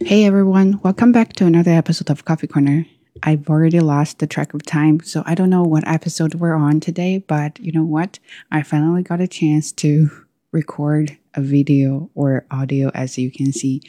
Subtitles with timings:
[0.00, 2.84] Hey everyone, welcome back to another episode of Coffee Corner.
[3.22, 6.80] I've already lost the track of time, so I don't know what episode we're on
[6.80, 8.18] today, but you know what?
[8.50, 10.10] I finally got a chance to
[10.52, 13.80] record a video or audio, as you can see.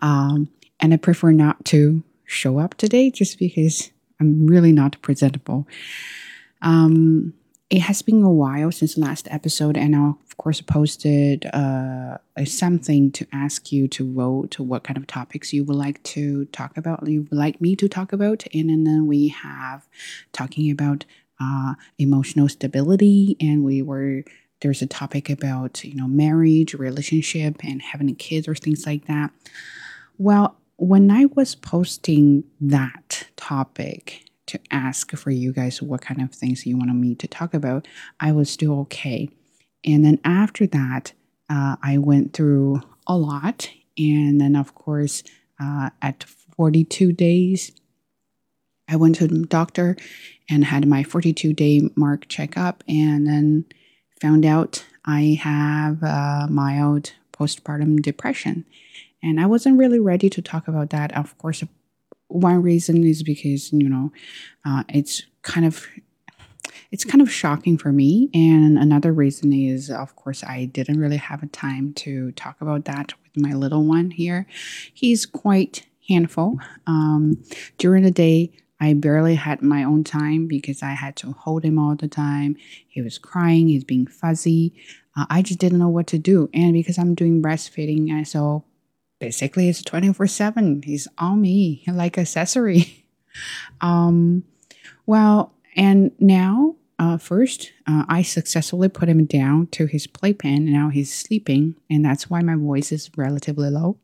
[0.00, 0.50] Um,
[0.80, 3.90] and I prefer not to show up today just because
[4.20, 5.66] I'm really not presentable.
[6.60, 7.32] Um,
[7.70, 13.10] it has been a while since last episode, and I of course posted uh, something
[13.12, 17.06] to ask you to vote what kind of topics you would like to talk about,
[17.06, 19.86] you would like me to talk about, and, and then we have
[20.32, 21.04] talking about
[21.40, 24.24] uh, emotional stability, and we were
[24.60, 29.30] there's a topic about you know marriage, relationship, and having kids or things like that.
[30.16, 36.32] Well, when I was posting that topic to ask for you guys what kind of
[36.32, 37.86] things you wanted me to talk about,
[38.20, 39.30] I was still okay.
[39.84, 41.12] And then after that,
[41.48, 43.70] uh, I went through a lot.
[43.96, 45.22] And then, of course,
[45.60, 47.72] uh, at 42 days,
[48.88, 49.96] I went to the doctor
[50.48, 53.66] and had my 42 day mark checkup, and then
[54.20, 58.64] found out I have uh, mild postpartum depression.
[59.22, 61.16] And I wasn't really ready to talk about that.
[61.16, 61.62] Of course,
[62.28, 64.12] one reason is because you know
[64.64, 65.86] uh, it's kind of
[66.90, 68.30] it's kind of shocking for me.
[68.32, 72.84] And another reason is of course i didn't really have a time to talk about
[72.86, 74.46] that with my little one here.
[74.92, 76.58] He's quite handful.
[76.86, 77.42] Um,
[77.76, 81.78] during the day i barely had my own time because i had to hold him
[81.78, 82.56] all the time.
[82.86, 83.68] He was crying.
[83.68, 84.74] He's being fuzzy.
[85.16, 86.48] Uh, i just didn't know what to do.
[86.54, 88.64] And because i'm doing breastfeeding and so
[89.18, 92.94] basically it's 24 7 he's on me like accessory.
[93.80, 94.42] Um
[95.06, 100.66] well and now uh, first uh, i successfully put him down to his playpen.
[100.66, 103.98] And now he's sleeping and that's why my voice is relatively low.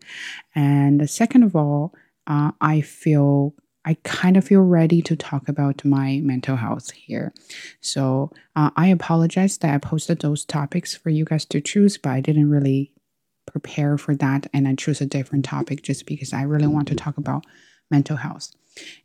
[0.55, 1.95] And second of all
[2.29, 3.55] uh, i feel
[3.85, 7.35] I kind of feel ready to talk about my mental health here.
[7.81, 12.11] So uh, I apologize that I posted those topics for you guys to choose, but
[12.11, 12.93] I didn't really
[13.47, 16.95] prepare for that and I choose a different topic just because I really want to
[16.95, 17.45] talk about
[17.91, 18.51] mental health.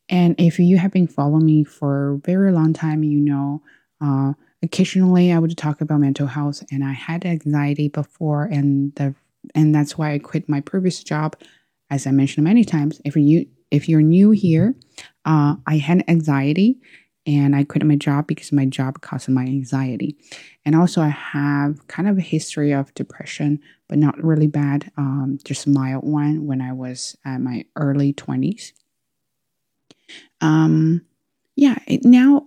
[0.08, 3.62] And if you have been following me for a very long time, you know,
[4.02, 4.34] uh,
[4.64, 9.14] occasionally I would talk about mental health and I had anxiety before and the
[9.56, 11.38] and that's why I quit my previous job.
[11.90, 14.76] As I mentioned many times, if you if you're new here,
[15.26, 16.80] uh, I had anxiety
[17.26, 20.18] and I quit my job because my job caused my anxiety.
[20.66, 25.38] And also, I have kind of a history of depression, but not really bad, um,
[25.44, 28.74] just mild one when I was at my early 20s.
[30.42, 31.02] Um,
[31.56, 32.44] yeah, it, now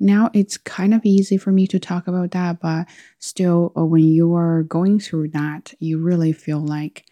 [0.00, 2.86] now it's kind of easy for me to talk about that, but
[3.18, 7.04] still, uh, when you are going through that, you really feel like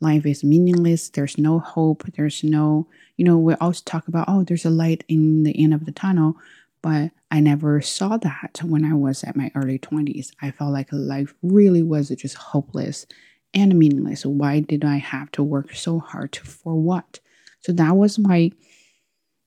[0.00, 1.08] life is meaningless.
[1.08, 2.04] There's no hope.
[2.16, 2.86] There's no,
[3.16, 5.92] you know, we always talk about, oh, there's a light in the end of the
[5.92, 6.36] tunnel.
[6.82, 10.32] But I never saw that when I was at my early 20s.
[10.40, 13.06] I felt like life really was just hopeless
[13.52, 14.24] and meaningless.
[14.24, 17.20] Why did I have to work so hard for what?
[17.60, 18.52] So that was my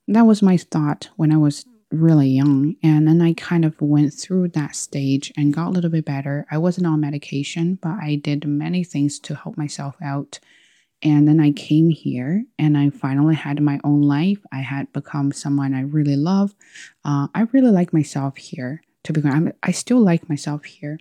[0.08, 2.76] that was my thought when I was really young.
[2.84, 6.46] And then I kind of went through that stage and got a little bit better.
[6.52, 10.40] I wasn't on medication, but I did many things to help myself out
[11.02, 14.40] and then I came here and I finally had my own life.
[14.52, 16.56] I had become someone I really love.
[17.06, 19.58] Uh, I really like myself here, to be honest.
[19.64, 21.00] I still like myself here.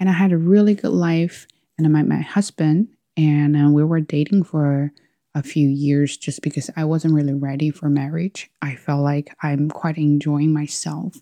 [0.00, 1.46] And I had a really good life.
[1.76, 4.92] And I met my husband, and uh, we were dating for
[5.34, 8.50] a few years just because I wasn't really ready for marriage.
[8.62, 11.16] I felt like I'm quite enjoying myself,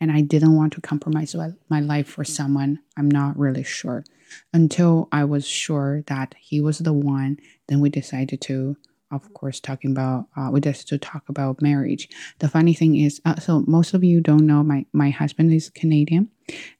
[0.00, 1.36] and I didn't want to compromise
[1.68, 4.04] my life for someone I'm not really sure
[4.52, 7.38] until I was sure that he was the one.
[7.68, 8.76] Then we decided to,
[9.10, 12.08] of course, talking about uh, we decided to talk about marriage.
[12.38, 15.70] The funny thing is, uh, so most of you don't know my my husband is
[15.70, 16.30] Canadian,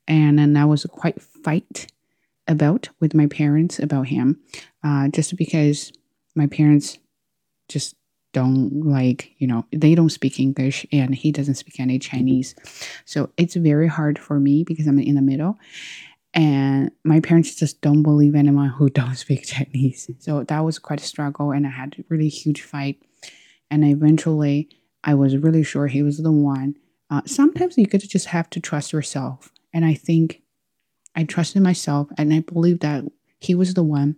[0.09, 1.89] and then I was quite fight
[2.49, 4.41] about with my parents about him,
[4.83, 5.93] uh, just because
[6.35, 6.99] my parents
[7.69, 7.97] just
[8.33, 12.55] don't like you know they don't speak english and he doesn't speak any chinese
[13.05, 15.59] so it's very hard for me because i'm in the middle
[16.33, 20.11] and my parents just don't believe anyone who don't speak Chinese.
[20.19, 23.03] So that was quite a struggle, and I had a really huge fight.
[23.71, 24.69] And eventually,
[25.05, 26.77] I was really sure he was the one.
[27.09, 30.43] Uh, sometimes you could just have to trust yourself, and I think
[31.17, 33.05] I trusted myself, and I believed that
[33.41, 34.17] he was the one.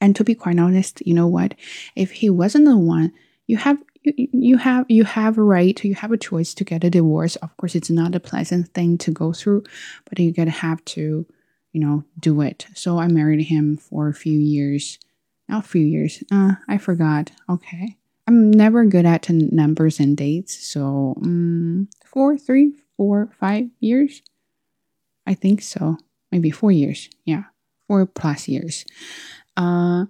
[0.00, 1.54] And to be quite honest, you know what?
[1.96, 3.12] If he wasn't the one,
[3.46, 6.84] you have you, you have you have a right you have a choice to get
[6.84, 9.64] a divorce of course it's not a pleasant thing to go through
[10.08, 11.26] but you're gonna have to
[11.72, 15.00] you know do it so i married him for a few years
[15.48, 16.22] not a few years.
[16.30, 17.32] Uh, I forgot.
[17.48, 17.96] Okay.
[18.26, 20.66] I'm never good at numbers and dates.
[20.66, 24.22] So, um, four, three, four, five years.
[25.26, 25.96] I think so.
[26.30, 27.08] Maybe four years.
[27.24, 27.44] Yeah.
[27.86, 28.84] Four plus years.
[29.58, 30.06] Uh,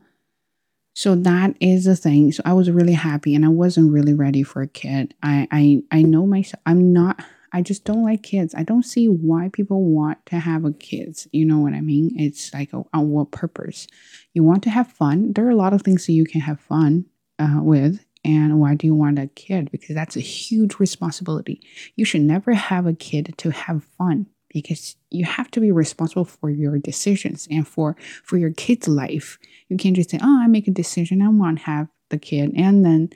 [0.95, 2.31] so that is the thing.
[2.33, 5.15] So I was really happy and I wasn't really ready for a kid.
[5.23, 6.63] I, I, I know myself.
[6.67, 7.21] I'm not
[7.53, 8.55] I just don't like kids.
[8.55, 11.27] I don't see why people want to have a kids.
[11.33, 12.13] You know what I mean?
[12.17, 13.87] It's like, on what purpose?
[14.35, 15.33] You want to have fun.
[15.33, 17.07] There are a lot of things that you can have fun
[17.39, 18.05] uh, with.
[18.25, 19.71] And why do you want a kid?
[19.71, 21.61] Because that's a huge responsibility.
[21.97, 26.25] You should never have a kid to have fun because you have to be responsible
[26.25, 29.39] for your decisions and for for your kid's life.
[29.69, 31.23] You can't just say, "Oh, I make a decision.
[31.23, 33.11] I want to have the kid," and then,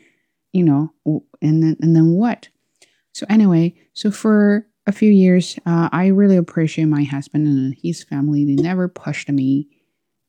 [0.53, 0.93] you know,
[1.41, 2.49] and then and then what?
[3.13, 8.03] So anyway, so for a few years, uh, I really appreciate my husband and his
[8.03, 8.45] family.
[8.45, 9.69] They never pushed me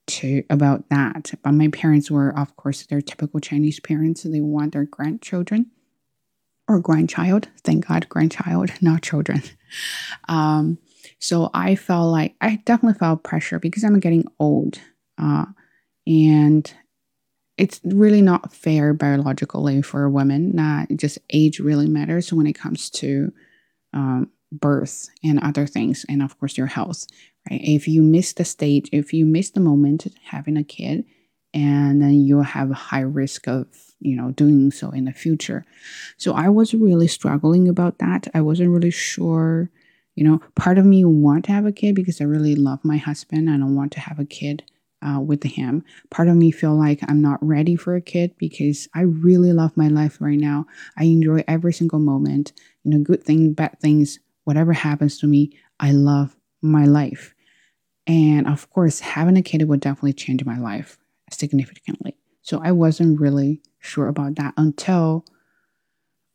[0.06, 1.34] to about that.
[1.44, 4.24] But my parents were, of course, they're typical Chinese parents.
[4.24, 5.72] They want their grandchildren
[6.68, 7.50] or grandchild.
[7.64, 9.44] Thank God, grandchild, not children.
[10.28, 10.78] Um,
[11.24, 14.80] so I felt like I definitely felt pressure because I'm getting old,
[15.18, 15.46] uh,
[16.06, 16.74] and
[17.58, 20.52] it's really not fair biologically for a woman.
[20.54, 23.32] Not just age really matters when it comes to
[23.94, 27.06] um, birth and other things, and of course your health.
[27.50, 27.62] Right?
[27.64, 31.06] If you miss the stage, if you miss the moment having a kid,
[31.54, 33.68] and then you'll have a high risk of
[34.02, 35.64] you know doing so in the future.
[36.18, 38.28] So I was really struggling about that.
[38.34, 39.70] I wasn't really sure.
[40.16, 42.98] You know, part of me want to have a kid because I really love my
[42.98, 44.64] husband and I want to have a kid
[45.02, 45.84] uh, with him.
[46.10, 49.76] Part of me feel like I'm not ready for a kid because I really love
[49.76, 50.66] my life right now.
[50.98, 52.54] I enjoy every single moment.
[52.84, 57.34] You know, good things, bad things, whatever happens to me, I love my life.
[58.08, 60.98] And of course, having a kid would definitely change my life
[61.32, 62.16] significantly.
[62.42, 65.26] So I wasn't really sure about that until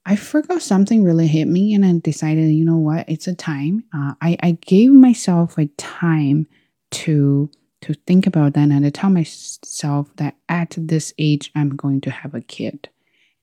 [0.08, 3.84] I forgot something really hit me, and I decided, you know what, it's a time.
[3.94, 6.46] Uh, I I gave myself a time
[6.92, 7.50] to
[7.82, 12.10] to think about that and to tell myself that at this age I'm going to
[12.10, 12.88] have a kid.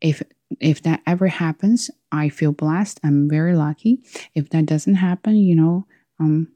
[0.02, 0.24] If
[0.60, 3.00] if that ever happens, I feel blessed.
[3.04, 4.00] I'm very lucky.
[4.34, 5.86] If that doesn't happen, you know,
[6.20, 6.48] um,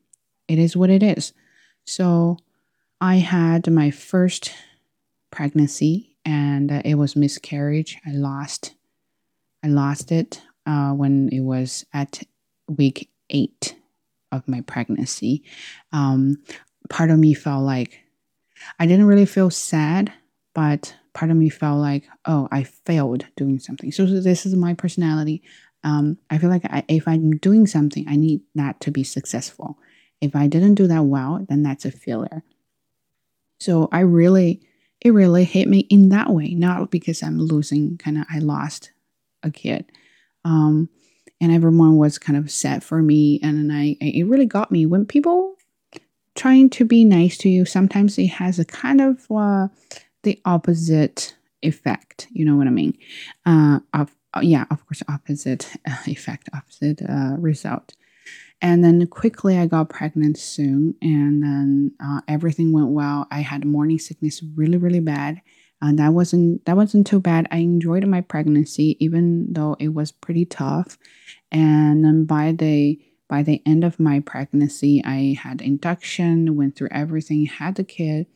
[0.47, 1.33] it is what it is.
[1.85, 2.37] So
[2.99, 4.53] I had my first
[5.29, 7.99] pregnancy and uh, it was miscarriage.
[8.07, 8.73] I lost
[9.63, 12.21] I lost it uh, when it was at
[12.67, 13.75] week eight
[14.31, 15.43] of my pregnancy.
[15.91, 16.37] Um,
[16.89, 17.99] part of me felt like
[18.79, 20.13] I didn't really feel sad,
[20.53, 23.91] but part of me felt like, oh, I failed doing something.
[23.91, 25.43] So, this is my personality.
[25.83, 29.77] Um, I feel like I, if I'm doing something, I need that to be successful.
[30.21, 32.43] If I didn't do that well, then that's a failure.
[33.59, 34.61] So I really,
[35.01, 38.91] it really hit me in that way, not because I'm losing, kind of, I lost
[39.43, 39.85] a kid.
[40.45, 40.89] Um,
[41.41, 43.39] and everyone was kind of sad for me.
[43.41, 45.55] And then I, it really got me when people
[46.35, 49.67] trying to be nice to you, sometimes it has a kind of uh,
[50.23, 52.27] the opposite effect.
[52.31, 52.97] You know what I mean?
[53.45, 55.73] Uh, of, uh, yeah, of course, opposite
[56.07, 57.95] effect, opposite uh, result.
[58.61, 63.25] And then quickly I got pregnant soon, and then uh, everything went well.
[63.31, 65.41] I had morning sickness really, really bad.
[65.81, 67.47] And that wasn't that wasn't too bad.
[67.51, 70.97] I enjoyed my pregnancy, even though it was pretty tough.
[71.51, 76.89] And then by the by the end of my pregnancy, I had induction, went through
[76.91, 78.27] everything, had the kid.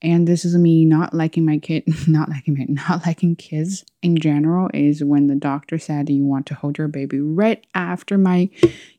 [0.00, 4.16] And this is me not liking my kid, not liking my, not liking kids in
[4.16, 8.50] general is when the doctor said you want to hold your baby right after my,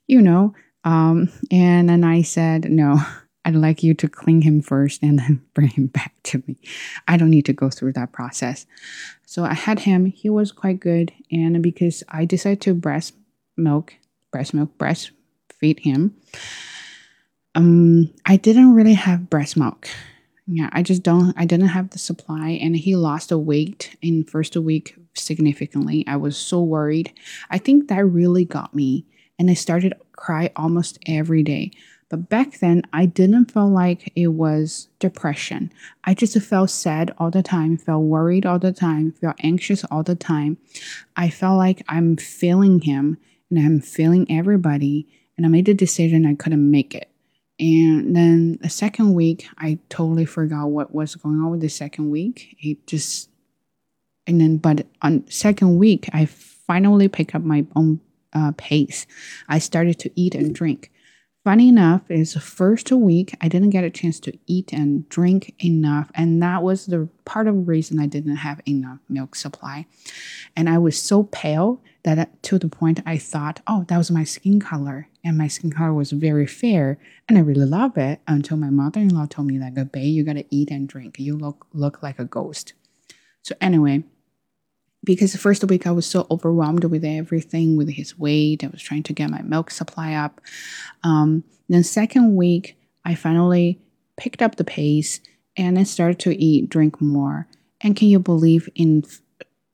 [0.07, 0.53] you know,
[0.85, 3.01] um, and then I said, no,
[3.45, 6.57] I'd like you to clean him first and then bring him back to me.
[7.07, 8.65] I don't need to go through that process.
[9.25, 10.05] So I had him.
[10.05, 11.11] He was quite good.
[11.31, 13.15] And because I decided to breast
[13.57, 13.93] milk,
[14.31, 15.11] breast milk, breast
[15.59, 16.15] feed him.
[17.55, 19.87] Um, I didn't really have breast milk.
[20.47, 21.33] Yeah, I just don't.
[21.37, 26.03] I didn't have the supply, and he lost a weight in first week significantly.
[26.05, 27.13] I was so worried.
[27.49, 29.05] I think that really got me,
[29.39, 31.71] and I started cry almost every day.
[32.13, 35.73] But back then, I didn't feel like it was depression.
[36.03, 40.03] I just felt sad all the time, felt worried all the time, felt anxious all
[40.03, 40.59] the time.
[41.15, 43.17] I felt like I'm feeling him
[43.49, 47.09] and I'm feeling everybody and I made the decision I couldn't make it.
[47.59, 52.11] And then the second week, I totally forgot what was going on with the second
[52.11, 52.55] week.
[52.59, 53.31] It just,
[54.27, 58.01] and then, but on second week, I finally picked up my own
[58.33, 59.07] uh, pace.
[59.49, 60.91] I started to eat and drink.
[61.43, 65.53] Funny enough is the first week i didn't get a chance to eat and drink
[65.63, 69.85] enough and that was the part of the reason i didn't have enough milk supply.
[70.55, 74.23] And i was so pale that to the point i thought oh that was my
[74.23, 76.97] skin color and my skin color was very fair
[77.27, 80.71] and i really love it until my mother-in-law told me like babe you gotta eat
[80.71, 81.19] and drink.
[81.19, 82.73] You look look like a ghost.
[83.41, 84.03] So anyway
[85.03, 88.63] because the first week I was so overwhelmed with everything, with his weight.
[88.63, 90.39] I was trying to get my milk supply up.
[91.03, 93.79] Um, then second week, I finally
[94.17, 95.19] picked up the pace
[95.57, 97.47] and I started to eat, drink more.
[97.81, 99.03] And can you believe in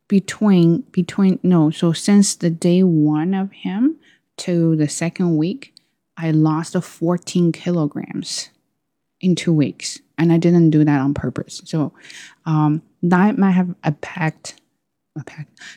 [0.07, 3.98] between between no, so since the day one of him
[4.38, 5.74] to the second week,
[6.17, 8.50] I lost 14 kilograms
[9.21, 10.00] in two weeks.
[10.17, 11.62] And I didn't do that on purpose.
[11.63, 11.93] So
[12.45, 14.59] um, that might have impacted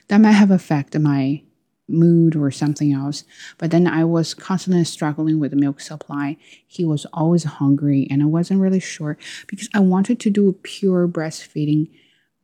[0.09, 1.43] that might have affected my
[1.89, 3.25] mood or something else.
[3.59, 6.37] But then I was constantly struggling with the milk supply.
[6.67, 11.07] He was always hungry, and I wasn't really sure because I wanted to do pure
[11.07, 11.91] breastfeeding,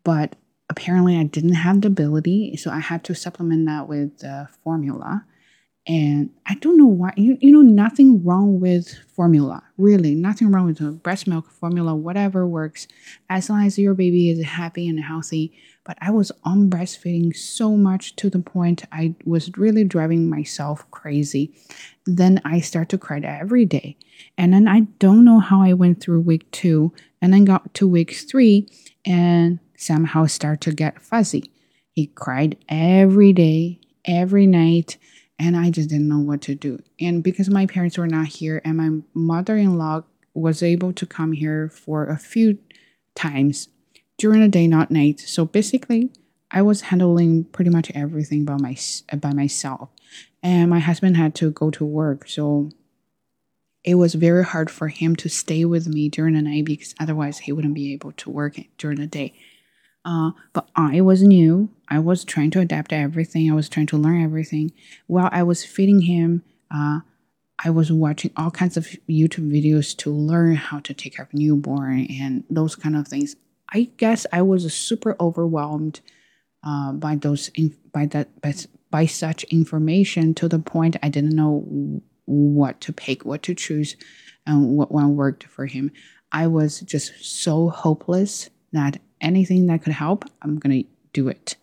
[0.05, 0.37] but
[0.69, 5.25] apparently I didn't have the ability, so I had to supplement that with uh, formula.
[5.89, 10.67] And I don't know why, you, you know, nothing wrong with formula, really, nothing wrong
[10.67, 12.87] with breast milk formula, whatever works,
[13.31, 15.55] as long as your baby is happy and healthy.
[15.85, 20.85] But I was on breastfeeding so much to the point I was really driving myself
[20.91, 21.55] crazy.
[22.05, 23.97] Then I start to cry every day.
[24.37, 26.93] And then I don't know how I went through week two
[27.23, 28.69] and then got to week three
[29.07, 31.51] and somehow start to get fuzzy.
[31.93, 34.99] He cried every day, every night
[35.39, 36.83] and I just didn't know what to do.
[37.01, 40.03] And because my parents were not here and my mother in law
[40.35, 42.59] was able to come here for a few
[43.15, 43.69] times
[44.17, 45.21] during the day, not night.
[45.21, 46.11] So basically,
[46.51, 48.77] I was handling pretty much everything by, my,
[49.17, 49.91] by myself.
[50.43, 52.29] And my husband had to go to work.
[52.29, 52.71] So
[53.85, 57.39] it was very hard for him to stay with me during the night because otherwise
[57.39, 59.35] he wouldn't be able to work during the day.
[60.09, 61.69] Uh, but I was new.
[61.91, 63.51] I was trying to adapt to everything.
[63.51, 64.73] I was trying to learn everything.
[65.07, 67.01] While I was feeding him, uh,
[67.63, 71.35] I was watching all kinds of YouTube videos to learn how to take care of
[71.35, 73.37] newborn and those kind of things.
[73.71, 76.01] I guess I was super overwhelmed
[76.65, 77.51] uh, by those
[77.93, 78.55] by that by,
[78.91, 83.95] by such information to the point I didn't know what to pick, what to choose,
[84.47, 85.93] and what one worked for him.
[86.33, 91.57] I was just so hopeless that anything that could help, I'm going to do it.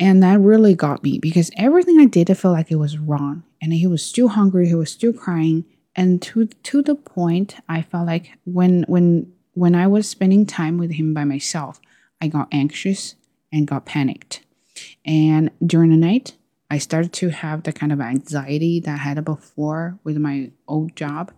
[0.00, 3.42] And that really got me because everything I did, I felt like it was wrong.
[3.60, 5.64] And he was still hungry, he was still crying.
[5.96, 10.78] And to to the point, I felt like when when when I was spending time
[10.78, 11.80] with him by myself,
[12.20, 13.16] I got anxious
[13.52, 14.42] and got panicked.
[15.04, 16.36] And during the night,
[16.70, 20.94] I started to have the kind of anxiety that I had before with my old
[20.94, 21.32] job.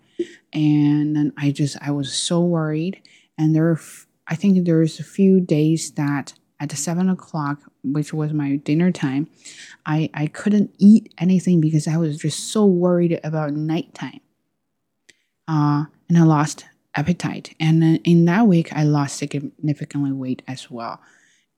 [0.53, 3.01] And then I just I was so worried.
[3.39, 3.81] And there were
[4.31, 9.29] I think there's a few days that at seven o'clock, which was my dinner time,
[9.87, 14.21] I, I couldn't eat anything because I was just so worried about nighttime.
[15.49, 17.55] Uh, and I lost appetite.
[17.59, 21.01] And in that week, I lost significantly weight as well.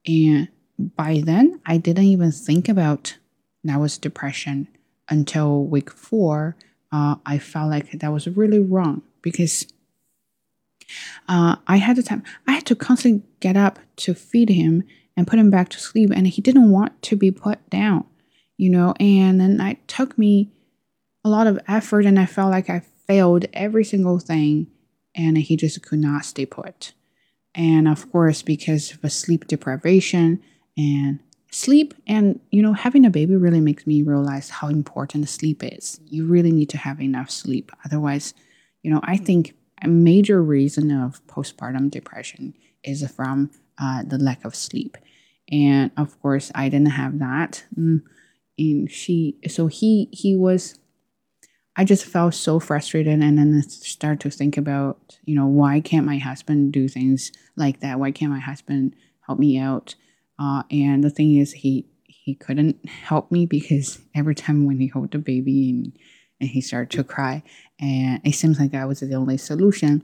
[0.07, 3.17] And by then, I didn't even think about
[3.63, 4.67] that was depression
[5.09, 6.55] until week four.
[6.91, 9.67] Uh, I felt like that was really wrong because
[11.27, 12.23] uh, I had the time.
[12.47, 14.83] I had to constantly get up to feed him
[15.15, 18.05] and put him back to sleep, and he didn't want to be put down,
[18.57, 18.93] you know.
[18.99, 20.51] And then it took me
[21.23, 24.67] a lot of effort, and I felt like I failed every single thing,
[25.15, 26.93] and he just could not stay put.
[27.55, 30.41] And of course, because of sleep deprivation
[30.75, 31.19] and
[31.53, 35.99] sleep and you know having a baby really makes me realize how important sleep is
[36.07, 38.33] you really need to have enough sleep otherwise
[38.81, 44.45] you know i think a major reason of postpartum depression is from uh, the lack
[44.45, 44.97] of sleep.
[45.51, 47.65] And of course, I didn't have that.
[47.77, 48.01] Mm,
[48.57, 50.79] and she, so he, he was,
[51.75, 56.05] I just felt so frustrated and then start to think about, you know, why can't
[56.05, 57.99] my husband do things like that?
[57.99, 59.95] Why can't my husband help me out?
[60.39, 64.87] Uh, and the thing is, he, he couldn't help me because every time when he
[64.87, 65.97] held the baby and,
[66.39, 67.43] and he started to cry,
[67.83, 70.03] and it seems like that was the only solution.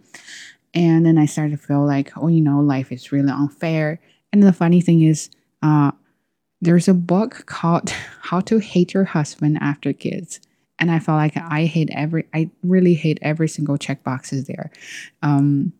[0.73, 4.01] And then I started to feel like, oh, you know, life is really unfair.
[4.33, 5.29] And the funny thing is,
[5.63, 5.91] uh,
[6.59, 7.89] there's a book called
[8.21, 10.41] How to Hate Your Husband After Kids.
[10.77, 14.71] And I felt like I hate every, I really hate every single check boxes there.
[15.21, 15.71] Um,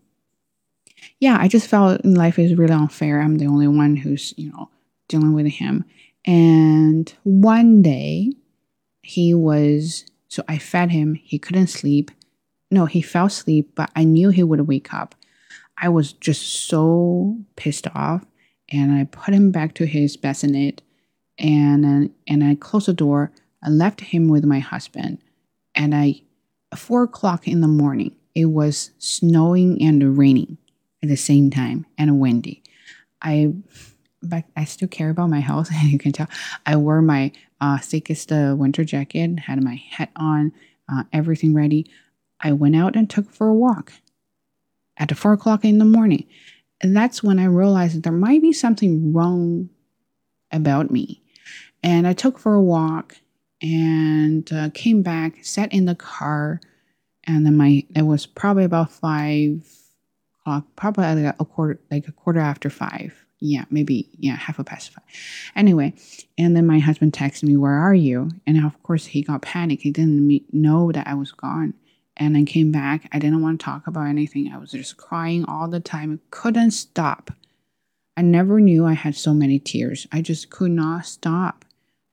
[1.19, 3.21] yeah, I just felt life is really unfair.
[3.21, 4.69] I'm the only one who's, you know,
[5.09, 5.83] dealing with him.
[6.25, 8.31] And one day
[9.01, 11.15] he was So I fed him.
[11.15, 12.11] He couldn't sleep.
[12.71, 15.15] No, he fell asleep, but I knew he would wake up.
[15.77, 18.25] I was just so pissed off,
[18.71, 20.81] and I put him back to his bassinet,
[21.37, 23.31] and and I closed the door.
[23.63, 25.19] I left him with my husband,
[25.73, 26.21] and I,
[26.75, 30.57] four o'clock in the morning, it was snowing and raining
[31.01, 32.61] at the same time and windy.
[33.21, 33.53] I,
[34.21, 36.27] but I still care about my health, and you can tell.
[36.65, 40.51] I wore my uh, thickest uh, winter jacket, had my hat on,
[40.91, 41.85] uh, everything ready.
[42.41, 43.93] I went out and took for a walk
[44.97, 46.25] at four o'clock in the morning.
[46.81, 49.69] And that's when I realized that there might be something wrong
[50.51, 51.21] about me.
[51.83, 53.17] And I took for a walk
[53.61, 56.61] and uh, came back, sat in the car,
[57.25, 59.65] and then my it was probably about five
[60.41, 63.25] o'clock, probably like a quarter, like a quarter after five.
[63.41, 65.03] Yeah, maybe yeah, half a pacifier.
[65.55, 65.93] Anyway,
[66.37, 69.83] and then my husband texted me, "Where are you?" And of course, he got panicked.
[69.83, 71.73] He didn't know that I was gone
[72.19, 73.07] and I came back.
[73.13, 74.51] I didn't want to talk about anything.
[74.53, 76.19] I was just crying all the time.
[76.31, 77.31] Couldn't stop.
[78.17, 80.05] I never knew I had so many tears.
[80.11, 81.63] I just could not stop.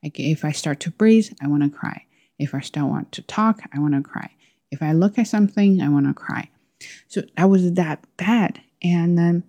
[0.01, 2.05] Like if I start to breathe, I want to cry.
[2.39, 4.31] If I still want to talk, I want to cry.
[4.71, 6.49] If I look at something, I want to cry.
[7.07, 8.61] So I was that bad.
[8.81, 9.43] And then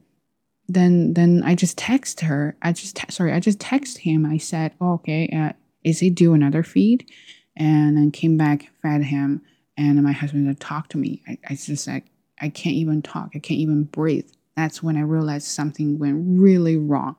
[0.69, 2.57] then then I just text her.
[2.63, 4.27] I just te- sorry, I just text him.
[4.27, 7.09] I said, oh, "Okay, uh, is he due another feed?"
[7.57, 9.43] And then came back, fed him
[9.79, 11.23] and my husband would talk to me.
[11.27, 12.07] I, I just like
[12.41, 13.31] I can't even talk.
[13.35, 14.29] I can't even breathe.
[14.57, 17.17] That's when I realized something went really wrong.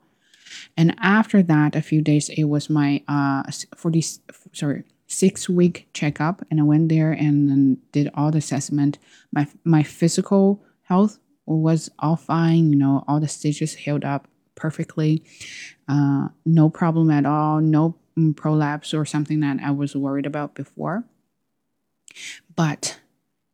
[0.76, 3.42] And after that, a few days, it was my uh
[3.76, 4.04] 40
[4.52, 8.98] sorry six week checkup, and I went there and did all the assessment.
[9.32, 11.18] My my physical health
[11.58, 12.72] was all fine.
[12.72, 15.24] You know, all the stitches healed up perfectly.
[15.88, 17.60] Uh, no problem at all.
[17.60, 21.04] No mm, prolapse or something that I was worried about before.
[22.54, 23.00] But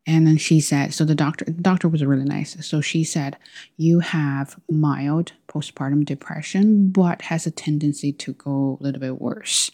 [0.09, 2.57] and then she said, so the doctor the doctor was really nice.
[2.65, 3.37] So she said,
[3.77, 9.71] you have mild postpartum depression, but has a tendency to go a little bit worse.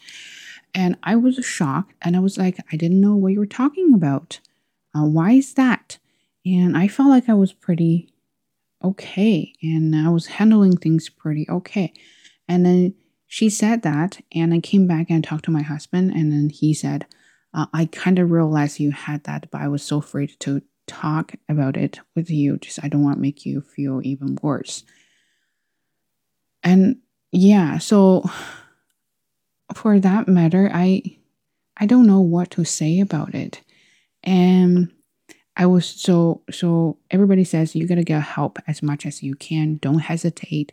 [0.74, 3.92] And I was shocked and I was like, I didn't know what you were talking
[3.92, 4.40] about.
[4.94, 5.98] Uh, why is that?
[6.46, 8.11] And I felt like I was pretty
[8.84, 11.92] okay and I was handling things pretty okay.
[12.48, 12.94] And then
[13.26, 16.74] she said that, and I came back and talked to my husband, and then he
[16.74, 17.06] said,
[17.54, 21.32] uh, I kind of realized you had that, but I was so afraid to talk
[21.48, 22.58] about it with you.
[22.58, 24.84] Just I don't want to make you feel even worse.
[26.62, 26.98] And
[27.30, 28.28] yeah, so
[29.74, 31.02] for that matter, I
[31.76, 33.62] I don't know what to say about it.
[34.22, 34.92] And
[35.56, 39.76] I was so so everybody says you gotta get help as much as you can.
[39.76, 40.72] Don't hesitate.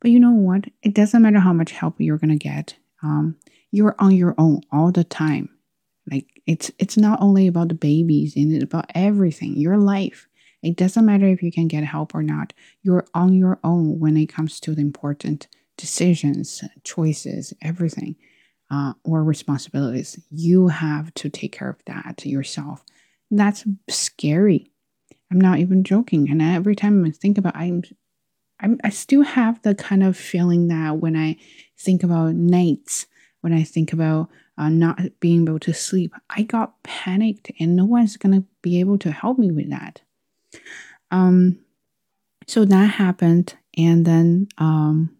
[0.00, 0.64] But you know what?
[0.82, 2.76] It doesn't matter how much help you're gonna get.
[3.02, 3.36] Um,
[3.70, 5.48] you're on your own all the time.
[6.10, 10.28] Like it's it's not only about the babies and it's about everything, your life.
[10.62, 12.52] It doesn't matter if you can get help or not.
[12.82, 18.16] You're on your own when it comes to the important decisions, choices, everything,
[18.70, 20.18] uh, or responsibilities.
[20.30, 22.82] You have to take care of that yourself.
[23.30, 24.70] That's scary.
[25.30, 26.30] I'm not even joking.
[26.30, 27.82] And every time I think about, I'm,
[28.60, 31.36] I'm, I still have the kind of feeling that when I
[31.78, 33.06] think about nights,
[33.40, 37.84] when I think about uh, not being able to sleep, I got panicked and no
[37.84, 40.00] one's to be able to help me with that.
[41.10, 41.58] Um,
[42.46, 43.54] so that happened.
[43.76, 45.16] And then um,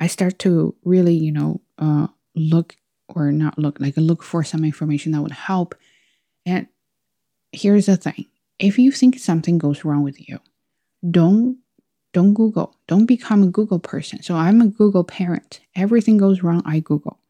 [0.00, 2.76] I start to really, you know, uh, look
[3.08, 5.74] or not look, like look for some information that would help.
[6.44, 6.66] And
[7.52, 8.26] here's the thing
[8.58, 10.38] if you think something goes wrong with you,
[11.10, 11.58] don't
[12.16, 12.74] don't Google.
[12.86, 14.22] Don't become a Google person.
[14.22, 15.60] So I'm a Google parent.
[15.74, 17.20] Everything goes wrong, I Google.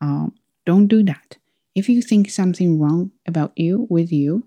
[0.00, 0.34] Um,
[0.66, 1.36] don't do that.
[1.76, 4.44] If you think something wrong about you with you,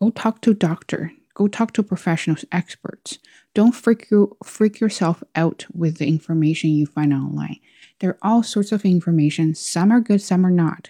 [0.00, 1.12] go talk to doctor.
[1.34, 3.18] Go talk to professionals, experts.
[3.52, 7.60] Don't freak you freak yourself out with the information you find online.
[8.00, 9.54] There are all sorts of information.
[9.54, 10.88] Some are good, some are not.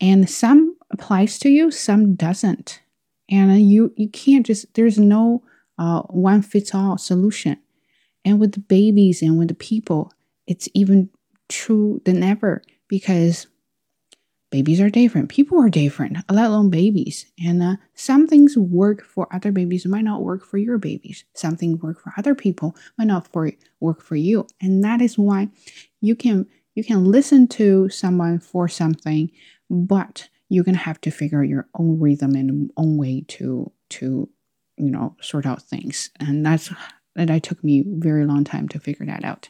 [0.00, 2.80] And some applies to you, some doesn't.
[3.30, 5.42] And you you can't just there's no
[5.78, 7.58] uh, one fits all solution.
[8.24, 10.12] And with the babies and with the people,
[10.46, 11.10] it's even
[11.48, 13.46] true than ever because
[14.50, 15.30] babies are different.
[15.30, 17.26] People are different, let alone babies.
[17.42, 21.24] And uh, some things work for other babies might not work for your babies.
[21.34, 23.50] Something work for other people might not for
[23.80, 24.46] work for you.
[24.60, 25.48] And that is why
[26.00, 29.30] you can you can listen to someone for something,
[29.68, 34.28] but you're gonna have to figure out your own rhythm and own way to to
[34.76, 36.10] you know sort out things.
[36.20, 36.70] And that's
[37.16, 39.48] that I took me very long time to figure that out.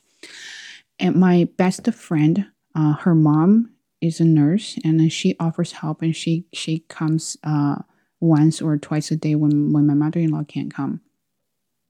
[1.00, 6.14] And my best friend uh, her mom is a nurse and she offers help and
[6.14, 7.76] she she comes uh,
[8.20, 11.00] once or twice a day when when my mother-in-law can't come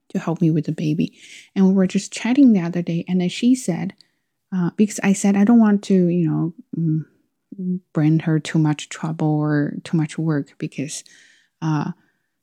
[0.08, 1.18] to help me with the baby
[1.54, 3.94] and we were just chatting the other day and then she said
[4.54, 7.02] uh, because i said i don't want to you know mm,
[7.92, 11.04] bring her too much trouble or too much work because
[11.60, 11.92] uh,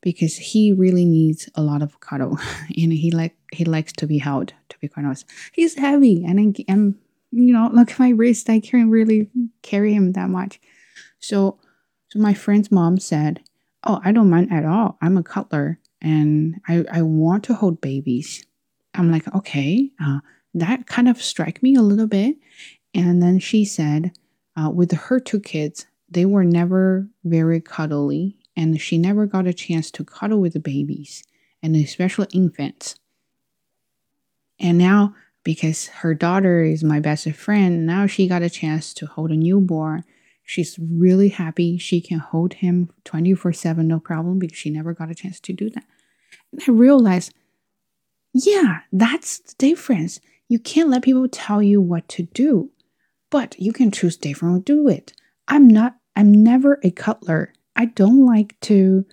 [0.02, 2.38] because he really needs a lot of cuddle.
[2.78, 5.26] And he like he likes to be held to be quite honest.
[5.52, 7.00] He's heavy and I, am
[7.32, 8.50] you know look at my wrist.
[8.50, 9.30] I can't really
[9.62, 10.60] carry him that much.
[11.19, 11.60] So
[12.10, 13.41] so my friend's mom said
[13.84, 14.98] oh i don't mind at all.
[15.02, 18.45] I'm a cuddler and i i want to hold babies.
[18.93, 20.19] I'm like okay uh,
[20.54, 22.38] that kind of struck me a little bit.
[22.93, 24.12] And then she said
[24.60, 29.54] uh, with her two kids they were never very cuddly and she never got a
[29.54, 31.24] chance to cuddle with the babies
[31.62, 32.95] and especially infants.
[34.60, 39.06] And now, because her daughter is my best friend, now she got a chance to
[39.06, 40.04] hold a newborn.
[40.43, 45.12] She's really happy she can hold him 24 7, no problem, because she never got
[45.12, 45.86] a chance to do that.
[46.52, 47.34] And I realized,
[48.34, 50.19] yeah, that's the difference.
[50.50, 52.72] You can't let people tell you what to do,
[53.30, 55.13] but you can choose different do it.
[55.48, 59.06] I'm not, I'm never a cuddler I don't like to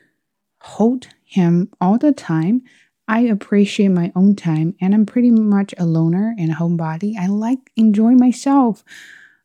[0.61, 2.62] hold him all the time.
[3.07, 7.16] I appreciate my own time and I'm pretty much a loner and a homebody.
[7.16, 8.83] I like enjoy myself.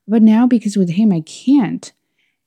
[0.08, 1.94] But now because with him I can't.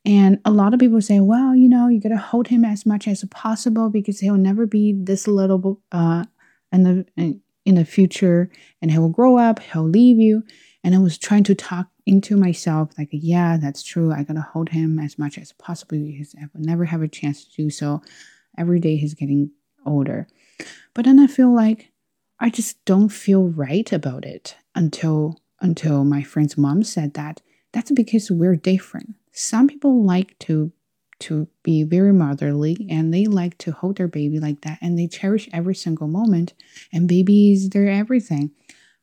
[0.05, 2.85] And a lot of people say, well, you know, you got to hold him as
[2.85, 6.25] much as possible because he'll never be this little uh
[6.73, 7.07] in the
[7.65, 8.51] in the future
[8.83, 10.43] and he will grow up, he'll leave you.
[10.85, 14.13] And I was trying to talk into myself, like, yeah, that's true.
[14.13, 17.45] I gotta hold him as much as possible because I will never have a chance
[17.45, 18.03] to do so.
[18.57, 19.51] Every day he's getting
[19.87, 20.29] older.
[20.93, 21.91] But then I feel like
[22.39, 27.41] I just don't feel right about it until until my friend's mom said that.
[27.73, 29.15] That's because we're different.
[29.33, 30.73] Some people like to
[31.21, 35.07] to be very motherly and they like to hold their baby like that and they
[35.07, 36.53] cherish every single moment
[36.93, 38.51] and baby is their everything.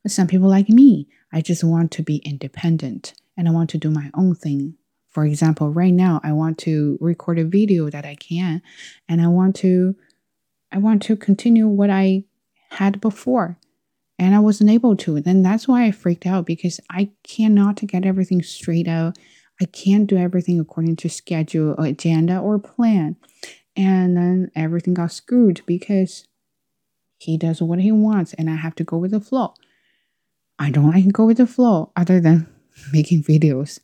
[0.03, 3.77] But some people like me, I just want to be independent and I want to
[3.77, 4.75] do my own thing.
[5.09, 8.61] For example, right now I want to record a video that I can
[9.07, 9.95] and I want to
[10.71, 12.23] I want to continue what I
[12.69, 13.57] had before
[14.17, 15.19] and I wasn't able to.
[15.19, 19.17] Then that's why I freaked out because I cannot get everything straight out.
[19.59, 23.17] I can't do everything according to schedule, agenda, or plan.
[23.75, 26.25] And then everything got screwed because
[27.17, 29.53] he does what he wants and I have to go with the flow.
[30.61, 32.47] I don't like go with the flow other than
[32.93, 33.79] making videos.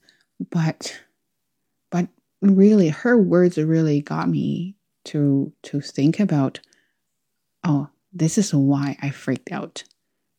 [0.51, 0.95] But
[1.89, 2.07] but
[2.39, 6.59] really her words really got me to to think about
[7.63, 9.83] oh, this is why I freaked out.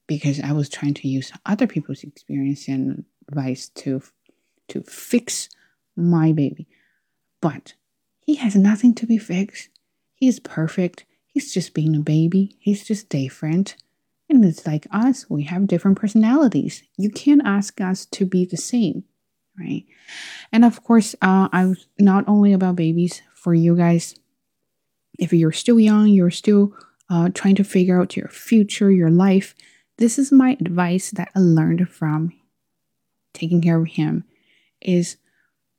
[0.07, 4.01] Because I was trying to use other people's experience and advice to
[4.69, 5.49] to fix
[5.97, 6.69] my baby.
[7.41, 7.75] But
[8.21, 9.71] he has nothing to be fixed.
[10.15, 11.05] He's perfect.
[11.27, 12.57] He's just being a baby.
[12.61, 13.75] He's just different.
[14.31, 16.83] And it's like us, we have different personalities.
[16.97, 19.05] You can't ask us to be the same,
[19.59, 19.85] right?
[20.53, 24.15] And of course, uh, I was not only about babies for you guys.
[25.19, 26.75] If you're still young, you're still
[27.09, 29.55] uh, trying to figure out your future, your life.
[29.97, 32.33] This is my advice that I learned from
[33.33, 34.25] taking care of him.
[34.81, 35.17] Is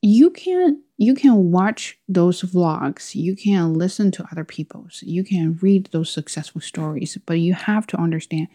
[0.02, 5.58] you can you can watch those vlogs you can listen to other people's you can
[5.62, 8.48] read those successful stories but you have to understand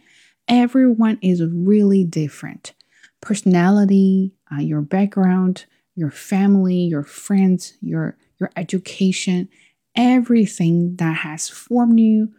[0.47, 2.73] everyone is really different.
[3.21, 9.47] Personality uh, your background your family your friends your your education
[9.95, 12.29] everything that has formed you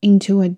[0.00, 0.54] into a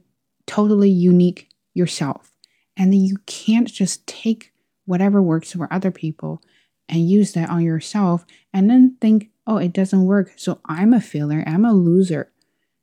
[0.46, 2.32] totally unique yourself.
[2.76, 4.52] And then you can't just take
[4.84, 6.42] whatever works for other people
[6.88, 10.32] and use that on yourself and then think, oh, it doesn't work.
[10.36, 12.30] So I'm a failure, I'm a loser.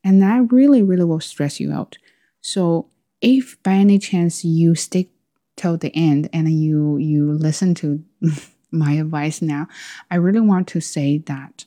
[0.04, 1.98] And that really, really will stress you out.
[2.42, 2.90] So
[3.22, 5.10] if by any chance you stick
[5.58, 8.04] till the end and you you listen to
[8.72, 9.68] my advice now,
[10.12, 11.66] I really want to say that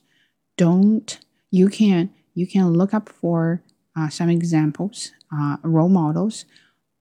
[0.57, 1.19] don't
[1.51, 3.63] you can you can look up for
[3.97, 6.45] uh, some examples, uh, role models,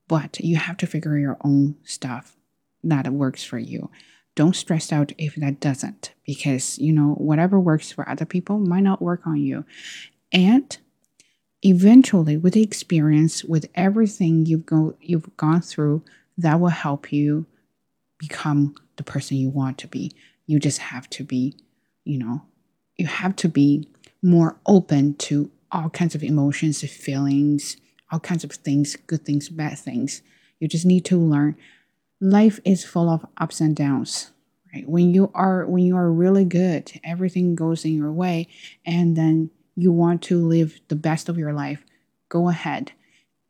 [0.08, 2.36] but you have to figure your own stuff
[2.82, 3.90] that works for you
[4.38, 8.84] don't stress out if that doesn't because you know whatever works for other people might
[8.84, 9.64] not work on you.
[10.30, 10.78] And
[11.64, 16.04] eventually with the experience with everything you've go you've gone through
[16.36, 17.46] that will help you
[18.16, 20.14] become the person you want to be.
[20.46, 21.56] You just have to be
[22.04, 22.42] you know
[22.96, 23.88] you have to be
[24.22, 27.76] more open to all kinds of emotions feelings
[28.12, 30.22] all kinds of things good things bad things.
[30.60, 31.56] You just need to learn
[32.20, 34.30] life is full of ups and downs,
[34.74, 34.88] right?
[34.88, 38.48] When you are when you are really good, everything goes in your way,
[38.84, 41.84] and then you want to live the best of your life,
[42.28, 42.92] go ahead.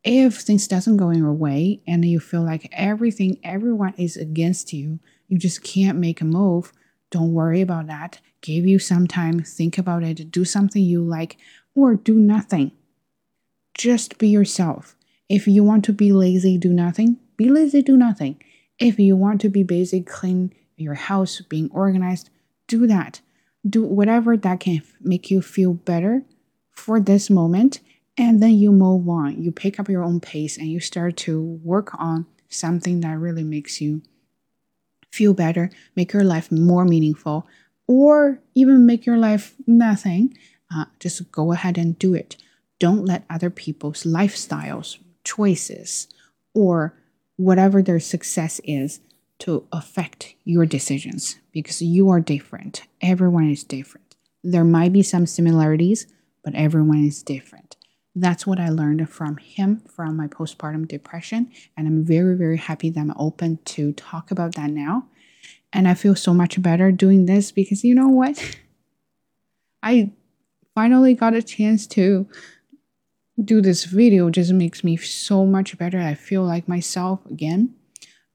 [0.04, 4.72] If things doesn't go in your way and you feel like everything, everyone is against
[4.72, 6.72] you, you just can't make a move,
[7.10, 8.20] don't worry about that.
[8.40, 11.36] Give you some time, think about it, do something you like,
[11.74, 12.72] or do nothing.
[13.74, 14.96] Just be yourself.
[15.28, 17.18] If you want to be lazy, do nothing.
[17.36, 18.40] Be lazy, do nothing.
[18.78, 22.30] If you want to be busy, clean your house, being organized,
[22.66, 23.20] do that.
[23.68, 26.22] Do whatever that can make you feel better
[26.70, 27.80] for this moment.
[28.16, 29.42] And then you move on.
[29.42, 33.44] You pick up your own pace and you start to work on something that really
[33.44, 34.02] makes you
[35.10, 37.46] feel better, make your life more meaningful,
[37.86, 40.36] or even make your life nothing.
[40.74, 42.36] Uh, just go ahead and do it.
[42.78, 46.08] Don't let other people's lifestyles, choices,
[46.54, 46.94] or
[47.38, 49.00] whatever their success is
[49.38, 52.82] to affect your decisions because you are different.
[53.00, 54.16] Everyone is different.
[54.42, 56.08] There might be some similarities,
[56.44, 57.76] but everyone is different.
[58.16, 61.52] That's what I learned from him from my postpartum depression.
[61.76, 65.06] And I'm very, very happy that I'm open to talk about that now.
[65.72, 68.56] And I feel so much better doing this because you know what?
[69.82, 70.10] I
[70.74, 72.28] finally got a chance to
[73.42, 76.00] do this video just makes me so much better.
[76.00, 77.74] I feel like myself again.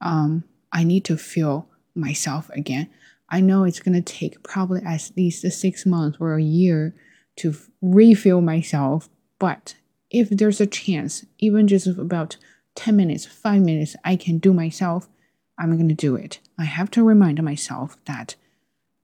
[0.02, 2.90] Um, I need to feel myself again.
[3.30, 6.96] I know it's gonna take probably at least six months or a year
[7.38, 9.76] to refill myself, but
[10.10, 12.38] if there's a chance, even just about
[12.76, 15.10] 10 minutes, five minutes, I can do myself,
[15.58, 16.40] I'm gonna do it.
[16.58, 18.36] I have to remind myself that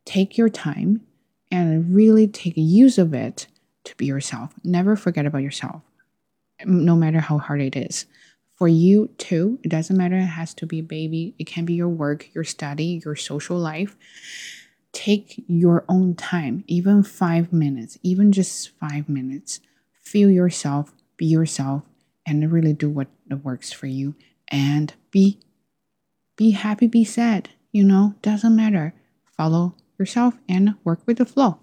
[0.05, 1.01] take your time
[1.51, 3.47] and really take use of it
[3.83, 4.53] to be yourself.
[4.63, 5.81] Never forget about yourself,
[6.65, 8.05] no matter how hard it is.
[8.55, 11.73] For you too, it doesn't matter, it has to be a baby, it can be
[11.75, 13.95] your work, your study, your social life.
[14.91, 19.61] Take your own time, even five minutes, even just five minutes.
[20.01, 21.83] Feel yourself, be yourself,
[22.25, 23.07] and really do what
[23.43, 24.15] works for you.
[24.49, 25.39] And be
[26.35, 27.49] be happy, be sad.
[27.71, 28.93] You know, doesn't matter.
[29.37, 31.59] Follow yourself and work with the flow.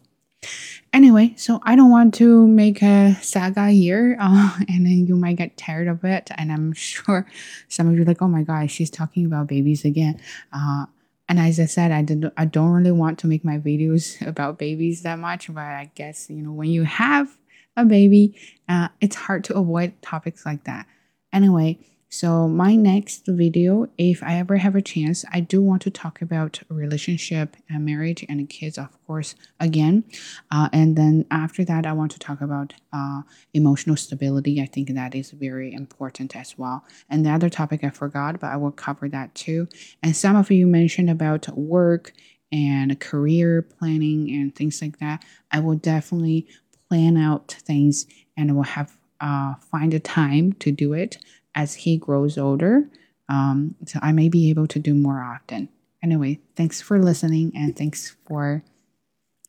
[0.92, 5.36] Anyway, so I don't want to make a saga here, uh, and then you might
[5.36, 6.30] get tired of it.
[6.36, 7.26] And I'm sure
[7.68, 10.20] some of you are like, "Oh my god, she's talking about babies again."
[10.52, 10.86] Uh,
[11.28, 14.58] and as I said, I did, I don't really want to make my videos about
[14.58, 17.36] babies that much, but I guess you know when you have
[17.76, 18.34] a baby,
[18.68, 20.86] uh, it's hard to avoid topics like that.
[21.32, 25.90] Anyway, so my next video, if I ever have a chance, I do want to
[25.90, 30.04] talk about relationship and marriage and kids, of course, again.
[30.50, 33.22] Uh, and then after that, I want to talk about uh,
[33.54, 34.62] emotional stability.
[34.62, 36.84] I think that is very important as well.
[37.10, 39.68] And the other topic I forgot, but I will cover that too.
[40.02, 42.12] And some of you mentioned about work
[42.52, 45.24] and career planning and things like that.
[45.50, 46.46] I will definitely
[46.88, 51.18] plan out things and will have uh, find a time to do it
[51.56, 52.88] as he grows older.
[53.28, 55.68] Um, so I may be able to do more often.
[56.02, 58.62] Anyway, thanks for listening and thanks for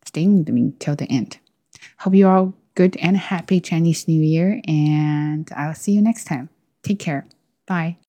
[0.06, 1.38] staying with me till the end.
[2.00, 6.50] Hope you all good and happy Chinese New Year, and I'll see you next time.
[6.82, 7.28] Take care.
[7.68, 7.98] Bye.